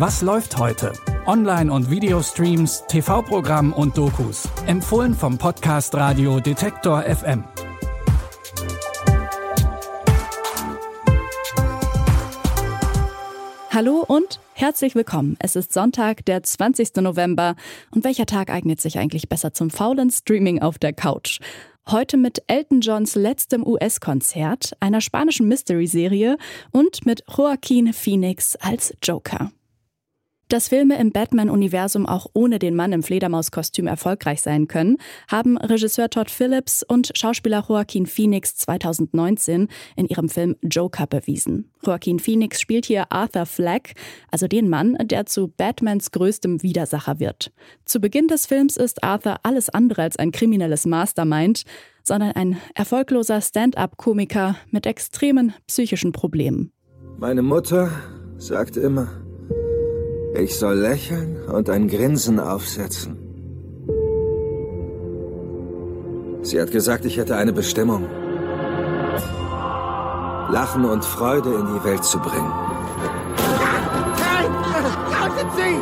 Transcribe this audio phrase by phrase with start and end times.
[0.00, 0.94] Was läuft heute?
[1.26, 4.48] Online- und Videostreams, TV-Programm und Dokus.
[4.66, 7.44] Empfohlen vom Podcast Radio Detektor FM.
[13.68, 15.36] Hallo und herzlich willkommen.
[15.38, 16.96] Es ist Sonntag, der 20.
[17.02, 17.54] November.
[17.90, 21.40] Und welcher Tag eignet sich eigentlich besser zum faulen Streaming auf der Couch?
[21.90, 26.38] Heute mit Elton Johns letztem US-Konzert, einer spanischen Mystery-Serie
[26.70, 29.50] und mit Joaquin Phoenix als Joker.
[30.50, 34.96] Dass Filme im Batman-Universum auch ohne den Mann im Fledermauskostüm erfolgreich sein können,
[35.30, 41.70] haben Regisseur Todd Phillips und Schauspieler Joaquin Phoenix 2019 in ihrem Film Joker bewiesen.
[41.86, 43.94] Joaquin Phoenix spielt hier Arthur Fleck,
[44.32, 47.52] also den Mann, der zu Batmans größtem Widersacher wird.
[47.84, 51.62] Zu Beginn des Films ist Arthur alles andere als ein kriminelles Mastermind,
[52.02, 56.72] sondern ein erfolgloser Stand-up-Komiker mit extremen psychischen Problemen.
[57.18, 57.92] Meine Mutter
[58.36, 59.19] sagt immer,
[60.34, 63.18] ich soll lächeln und ein Grinsen aufsetzen.
[66.42, 68.08] Sie hat gesagt, ich hätte eine Bestimmung.
[70.50, 72.52] Lachen und Freude in die Welt zu bringen.
[75.20, 75.80] Halten Sie!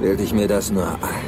[0.00, 1.25] Bilde ich mir das nur ein?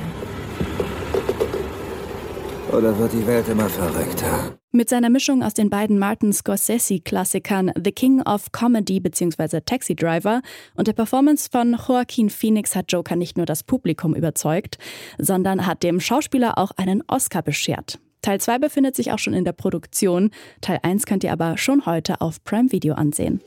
[2.72, 4.58] Oder wird die Welt immer verrückter?
[4.72, 9.60] Mit seiner Mischung aus den beiden Martin Scorsese-Klassikern The King of Comedy bzw.
[9.60, 10.42] Taxi Driver
[10.74, 14.76] und der Performance von Joaquin Phoenix hat Joker nicht nur das Publikum überzeugt,
[15.18, 17.98] sondern hat dem Schauspieler auch einen Oscar beschert.
[18.20, 20.30] Teil 2 befindet sich auch schon in der Produktion.
[20.60, 23.40] Teil 1 könnt ihr aber schon heute auf Prime Video ansehen.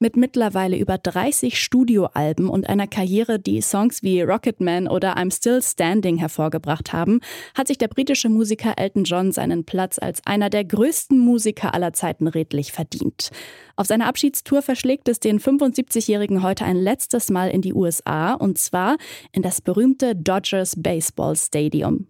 [0.00, 5.60] Mit mittlerweile über 30 Studioalben und einer Karriere, die Songs wie Rocketman oder I'm Still
[5.60, 7.18] Standing hervorgebracht haben,
[7.56, 11.92] hat sich der britische Musiker Elton John seinen Platz als einer der größten Musiker aller
[11.94, 13.30] Zeiten redlich verdient.
[13.74, 18.56] Auf seiner Abschiedstour verschlägt es den 75-Jährigen heute ein letztes Mal in die USA und
[18.56, 18.98] zwar
[19.32, 22.06] in das berühmte Dodgers Baseball Stadium.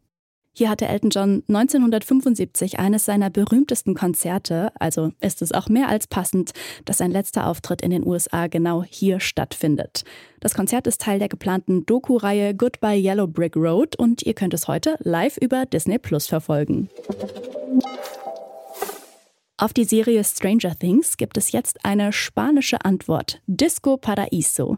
[0.59, 6.09] Hier hatte Elton John 1975 eines seiner berühmtesten Konzerte, also ist es auch mehr als
[6.09, 6.51] passend,
[6.85, 10.03] dass sein letzter Auftritt in den USA genau hier stattfindet.
[10.41, 14.67] Das Konzert ist Teil der geplanten Doku-Reihe Goodbye Yellow Brick Road und ihr könnt es
[14.67, 16.89] heute live über Disney Plus verfolgen.
[19.61, 23.41] Auf die Serie Stranger Things gibt es jetzt eine spanische Antwort.
[23.49, 24.77] Disco Paraíso.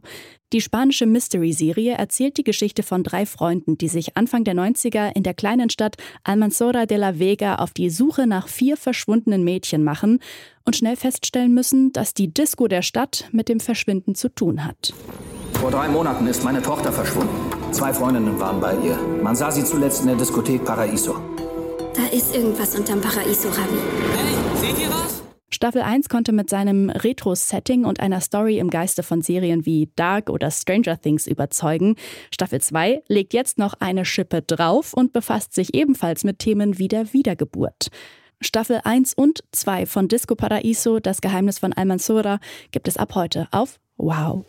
[0.55, 5.23] Die spanische Mystery-Serie erzählt die Geschichte von drei Freunden, die sich Anfang der 90er in
[5.23, 10.19] der kleinen Stadt Almanzora de la Vega auf die Suche nach vier verschwundenen Mädchen machen
[10.65, 14.95] und schnell feststellen müssen, dass die Disco der Stadt mit dem Verschwinden zu tun hat.
[15.61, 17.53] Vor drei Monaten ist meine Tochter verschwunden.
[17.73, 18.99] Zwei Freundinnen waren bei ihr.
[19.23, 21.17] Man sah sie zuletzt in der Diskothek Paraíso.
[21.95, 23.79] Da ist irgendwas unterm Paraiso, Ravi.
[24.17, 25.23] Hey, seht ihr was?
[25.53, 30.31] Staffel 1 konnte mit seinem Retro-Setting und einer Story im Geiste von Serien wie Dark
[30.31, 31.97] oder Stranger Things überzeugen.
[32.33, 36.89] Staffel 2 legt jetzt noch eine Schippe drauf und befasst sich ebenfalls mit Themen wie
[36.89, 37.89] der Wiedergeburt.
[38.41, 42.39] Staffel 1 und 2 von Disco Paraiso, das Geheimnis von Almansora,
[42.71, 44.47] gibt es ab heute auf Wow.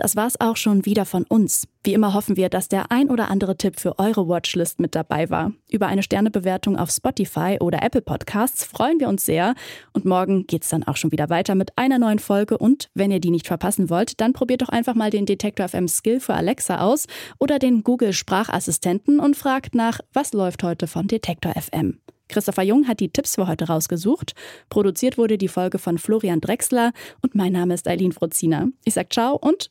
[0.00, 1.68] Das war's auch schon wieder von uns.
[1.84, 5.28] Wie immer hoffen wir, dass der ein oder andere Tipp für eure Watchlist mit dabei
[5.28, 5.52] war.
[5.70, 9.54] Über eine Sternebewertung auf Spotify oder Apple Podcasts freuen wir uns sehr.
[9.92, 12.56] Und morgen geht's dann auch schon wieder weiter mit einer neuen Folge.
[12.56, 15.86] Und wenn ihr die nicht verpassen wollt, dann probiert doch einfach mal den Detektor FM
[15.86, 17.04] Skill für Alexa aus
[17.38, 22.00] oder den Google Sprachassistenten und fragt nach, was läuft heute von Detektor FM.
[22.28, 24.32] Christopher Jung hat die Tipps für heute rausgesucht.
[24.70, 28.68] Produziert wurde die Folge von Florian Drexler und mein Name ist Eileen Frozina.
[28.86, 29.70] Ich sag ciao und